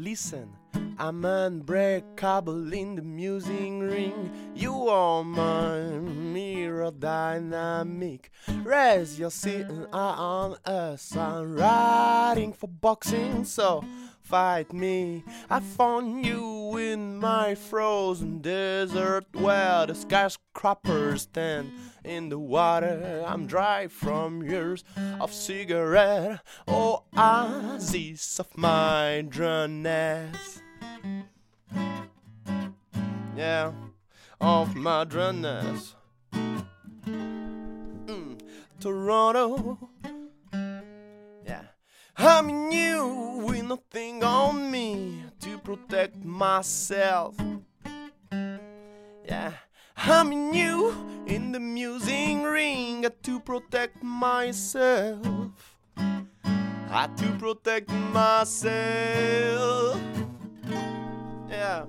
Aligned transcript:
Listen, 0.00 0.48
I'm 0.96 1.24
unbreakable 1.24 2.72
in 2.72 2.94
the 2.94 3.02
music 3.02 3.58
ring. 3.58 4.30
You 4.54 4.88
are 4.88 5.24
my 5.24 5.80
mirror 5.98 6.92
dynamic. 6.92 8.30
Raise 8.62 9.18
your 9.18 9.32
sitting 9.32 9.86
on 9.86 10.56
us. 10.64 11.16
I'm 11.16 11.56
riding 11.56 12.52
for 12.52 12.68
boxing, 12.68 13.42
so 13.42 13.84
fight 14.28 14.72
me. 14.74 15.24
I 15.48 15.60
found 15.60 16.26
you 16.26 16.76
in 16.76 17.16
my 17.18 17.54
frozen 17.54 18.40
desert 18.40 19.24
where 19.32 19.86
the 19.86 19.94
skyscrapers 19.94 21.22
stand 21.22 21.72
in 22.04 22.28
the 22.28 22.38
water. 22.38 23.24
I'm 23.26 23.46
dry 23.46 23.86
from 23.86 24.42
years 24.42 24.84
of 25.18 25.32
cigarette 25.32 26.40
oasis 26.68 28.38
of 28.38 28.54
my 28.54 29.24
dryness. 29.26 30.60
Yeah, 33.34 33.72
of 34.42 34.76
my 34.76 35.04
dryness. 35.04 35.94
Mm, 37.06 38.38
Toronto. 38.78 39.87
I'm 42.20 42.68
new 42.68 43.44
with 43.46 43.62
nothing 43.62 44.24
on 44.24 44.72
me 44.72 45.22
to 45.40 45.56
protect 45.58 46.24
myself. 46.24 47.36
Yeah, 49.24 49.52
I'm 49.96 50.50
new 50.50 50.92
in 51.26 51.52
the 51.52 51.60
music 51.60 52.42
ring 52.42 53.06
to 53.22 53.38
protect 53.38 54.02
myself. 54.02 55.76
I 55.96 57.08
to 57.18 57.32
protect 57.38 57.88
myself. 58.12 60.00
Yeah. 61.48 61.84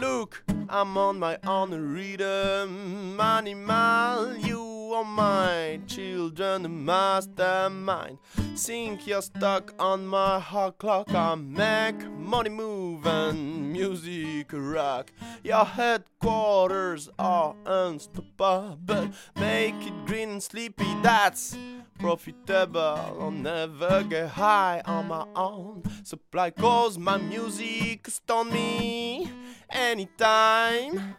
Look, 0.00 0.42
I'm 0.68 0.98
on 0.98 1.20
my 1.20 1.38
own 1.46 1.70
rhythm, 1.70 3.20
animal. 3.20 4.36
You 4.36 4.75
are 4.96 5.04
my 5.04 5.78
children, 5.86 6.86
mastermind. 6.86 8.16
Think 8.56 9.06
you're 9.06 9.20
stuck 9.20 9.74
on 9.78 10.06
my 10.06 10.40
hot 10.40 10.78
clock. 10.78 11.14
I 11.14 11.34
make 11.34 12.08
money 12.12 12.48
move 12.48 13.06
and 13.06 13.72
music 13.72 14.48
rock. 14.54 15.12
Your 15.44 15.66
headquarters 15.66 17.10
are 17.18 17.54
unstoppable. 17.66 19.10
Make 19.38 19.74
it 19.86 20.06
green 20.06 20.30
and 20.30 20.42
sleepy, 20.42 20.86
that's 21.02 21.58
profitable. 21.98 22.80
I'll 23.20 23.30
never 23.30 24.02
get 24.02 24.30
high 24.30 24.80
on 24.86 25.08
my 25.08 25.26
own 25.34 25.82
supply, 26.04 26.52
cause 26.52 26.96
my 26.96 27.18
music 27.18 28.08
stone 28.08 28.50
me 28.50 29.30
anytime. 29.68 31.16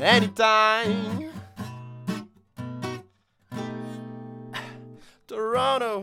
Anytime. 0.00 1.33
Toronto. 5.54 6.02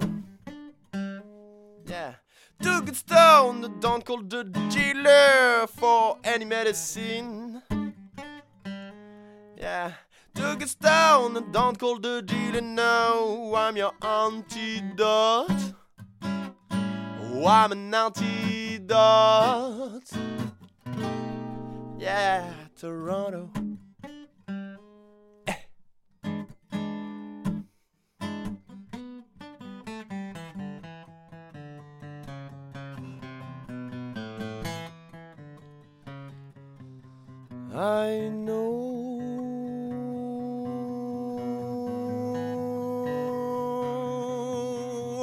Yeah. 1.86 2.14
Took 2.62 2.88
it 2.88 2.96
stone, 2.96 3.80
don't 3.82 4.06
call 4.06 4.24
the 4.24 4.46
dealer 4.46 5.68
for 5.68 6.18
any 6.24 6.46
medicine. 6.46 7.62
Yeah. 9.58 9.92
Took 10.34 10.62
it 10.62 10.70
stone, 10.70 11.52
don't 11.52 11.78
call 11.78 12.00
the 12.00 12.22
dealer, 12.22 12.62
no. 12.62 13.54
I'm 13.54 13.76
your 13.76 13.92
antidote. 14.02 15.74
Oh, 16.24 17.46
I'm 17.46 17.74
an 17.74 17.94
antidote. 17.94 18.90
Yeah, 22.00 22.54
Toronto. 22.80 23.50
I 37.74 38.30
know 38.30 38.82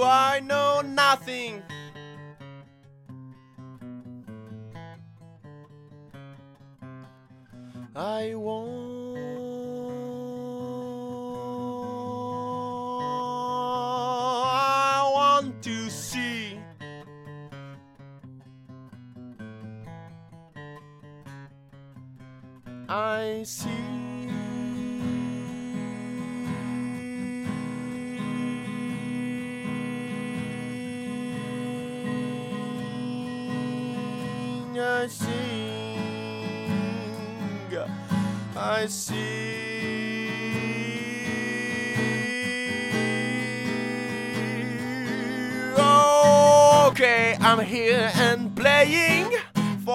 I 0.03 0.41
know 0.41 0.81
nothing. 0.81 1.62
I 7.94 8.34
want 8.34 9.19
I 14.50 15.10
want 15.12 15.62
to 15.62 15.91
see 15.91 16.28
I 22.88 23.43
see. 23.44 23.69
I 34.81 35.06
sing. 35.06 35.59
I 38.56 38.87
see 38.87 39.69
Okay, 46.88 47.37
I'm 47.41 47.60
here 47.60 48.10
and 48.15 48.56
playing 48.56 49.31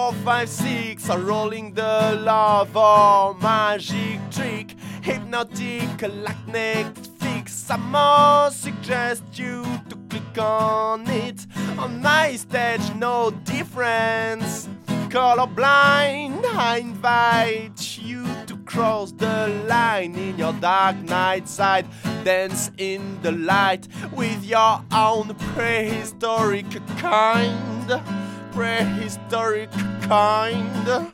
Four, 0.04 0.12
five, 0.12 0.50
six 0.50 1.08
are 1.08 1.18
rolling 1.18 1.72
the 1.72 2.20
lava 2.20 3.34
magic 3.40 4.20
trick. 4.30 4.76
Hypnotic 5.00 5.96
Netflix 6.46 7.70
I 7.70 7.76
must 7.76 8.60
suggest 8.60 9.22
you 9.32 9.64
to 9.88 9.96
click 10.10 10.36
on 10.36 11.08
it. 11.08 11.46
On 11.78 12.02
my 12.02 12.36
stage 12.36 12.82
no 12.96 13.30
difference. 13.44 14.68
Colorblind 15.08 16.44
I 16.44 16.80
invite 16.82 17.96
you 17.96 18.26
to 18.44 18.58
cross 18.66 19.10
the 19.10 19.48
line 19.66 20.16
in 20.16 20.36
your 20.36 20.52
dark 20.52 20.96
night 20.96 21.48
side. 21.48 21.86
Dance 22.24 22.70
in 22.76 23.22
the 23.22 23.32
light 23.32 23.88
with 24.12 24.44
your 24.44 24.84
own 24.92 25.34
prehistoric 25.54 26.66
kind. 26.98 28.02
Prehistoric 28.52 29.70
kind. 30.08 31.12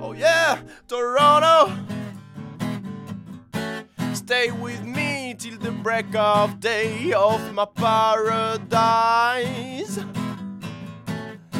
Oh 0.00 0.12
yeah, 0.12 0.58
Toronto. 0.86 1.72
Stay 4.14 4.50
with 4.52 4.84
me 4.84 5.34
till 5.36 5.58
the 5.58 5.72
break 5.72 6.14
of 6.14 6.60
day 6.60 7.12
of 7.12 7.52
my 7.52 7.64
paradise. 7.74 9.18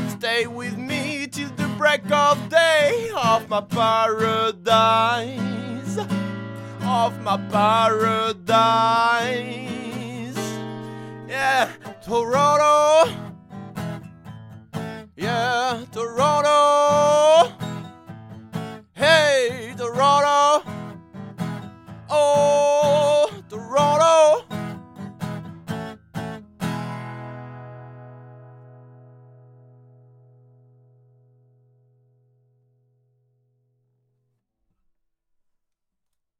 Stay 0.08 0.46
with 0.46 0.76
me 0.78 1.26
till 1.26 1.48
the 1.50 1.66
break 1.76 2.08
of 2.12 2.48
day 2.48 3.10
of 3.16 3.48
my 3.48 3.62
paradise. 3.62 5.18
Of 6.82 7.20
my 7.22 7.36
paradise. 7.50 8.52
Yeah, 11.28 11.68
Toronto. 12.04 12.41